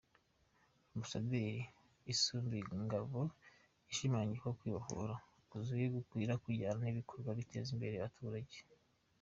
Ambasaderi 0.93 1.61
Isumbingabo 2.13 3.19
yashimangiye 3.87 4.39
ko 4.45 4.49
kwibohora 4.59 5.15
kuzuye 5.49 5.85
gukwiye 5.95 6.33
kujyana 6.43 6.81
n’ibikorwa 6.85 7.31
biteza 7.39 7.69
imbere 7.75 7.95
abaturage. 7.97 8.57